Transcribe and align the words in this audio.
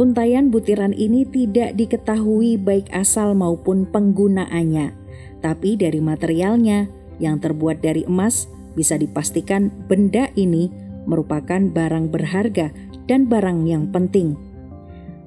Untayan 0.00 0.48
butiran 0.48 0.96
ini 0.96 1.28
tidak 1.28 1.76
diketahui 1.76 2.56
baik 2.56 2.88
asal 2.96 3.36
maupun 3.36 3.84
penggunaannya, 3.84 4.96
tapi 5.44 5.76
dari 5.76 6.00
materialnya 6.00 6.88
yang 7.20 7.36
terbuat 7.36 7.84
dari 7.84 8.08
emas 8.08 8.48
bisa 8.72 8.96
dipastikan 8.96 9.68
benda 9.92 10.32
ini 10.32 10.72
merupakan 11.04 11.60
barang 11.60 12.08
berharga 12.08 12.72
dan 13.04 13.28
barang 13.28 13.68
yang 13.68 13.92
penting. 13.92 14.32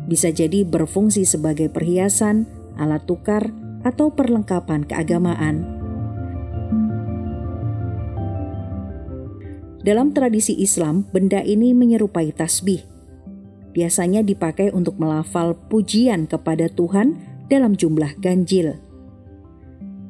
Bisa 0.09 0.33
jadi 0.33 0.65
berfungsi 0.65 1.29
sebagai 1.29 1.69
perhiasan, 1.69 2.49
alat 2.81 3.05
tukar, 3.05 3.53
atau 3.85 4.09
perlengkapan 4.09 4.81
keagamaan. 4.81 5.61
Dalam 9.85 10.09
tradisi 10.17 10.57
Islam, 10.57 11.05
benda 11.13 11.45
ini 11.45 11.77
menyerupai 11.77 12.33
tasbih 12.33 12.94
biasanya 13.75 14.23
dipakai 14.23 14.71
untuk 14.71 14.95
melafal 14.95 15.51
pujian 15.67 16.31
kepada 16.31 16.71
Tuhan 16.71 17.19
dalam 17.51 17.75
jumlah 17.75 18.15
ganjil. 18.23 18.79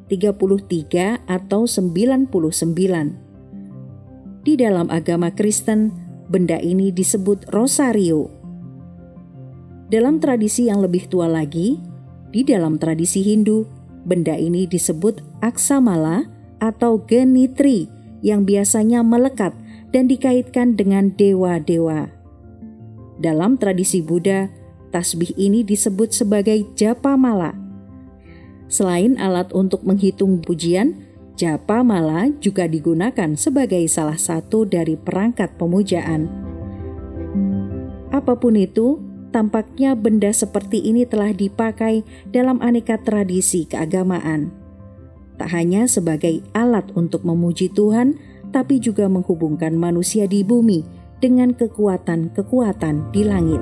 33 0.06 1.26
atau 1.26 1.66
99. 1.66 2.30
Di 4.46 4.54
dalam 4.54 4.94
agama 4.94 5.34
Kristen, 5.34 5.90
benda 6.30 6.62
ini 6.62 6.94
disebut 6.94 7.50
rosario. 7.50 8.30
Dalam 9.90 10.22
tradisi 10.22 10.70
yang 10.70 10.86
lebih 10.86 11.10
tua 11.10 11.26
lagi, 11.26 11.82
di 12.30 12.46
dalam 12.46 12.78
tradisi 12.78 13.26
Hindu, 13.26 13.66
benda 14.06 14.38
ini 14.38 14.70
disebut 14.70 15.26
aksamala 15.42 16.30
atau 16.62 17.02
genitri 17.02 17.90
yang 18.22 18.46
biasanya 18.46 19.02
melekat 19.02 19.58
dan 19.90 20.06
dikaitkan 20.06 20.78
dengan 20.78 21.14
dewa-dewa. 21.14 22.25
Dalam 23.16 23.56
tradisi 23.56 24.04
Buddha, 24.04 24.52
tasbih 24.92 25.32
ini 25.40 25.64
disebut 25.64 26.12
sebagai 26.12 26.68
japa 26.76 27.16
mala. 27.16 27.56
Selain 28.68 29.16
alat 29.16 29.56
untuk 29.56 29.88
menghitung 29.88 30.44
pujian, 30.44 31.00
japa 31.40 31.80
mala 31.80 32.28
juga 32.44 32.68
digunakan 32.68 33.32
sebagai 33.40 33.84
salah 33.88 34.20
satu 34.20 34.68
dari 34.68 35.00
perangkat 35.00 35.56
pemujaan. 35.56 36.28
Apa 38.12 38.36
pun 38.36 38.60
itu, 38.60 39.00
tampaknya 39.32 39.96
benda 39.96 40.32
seperti 40.32 40.84
ini 40.84 41.08
telah 41.08 41.32
dipakai 41.32 42.04
dalam 42.32 42.60
aneka 42.60 43.00
tradisi 43.00 43.68
keagamaan. 43.68 44.52
Tak 45.36 45.52
hanya 45.52 45.88
sebagai 45.88 46.44
alat 46.56 46.88
untuk 46.96 47.28
memuji 47.28 47.68
Tuhan, 47.72 48.16
tapi 48.56 48.80
juga 48.80 49.12
menghubungkan 49.12 49.76
manusia 49.76 50.32
di 50.32 50.48
bumi 50.48 51.05
dengan 51.26 51.58
kekuatan-kekuatan 51.58 53.10
di 53.10 53.26
langit. 53.26 53.62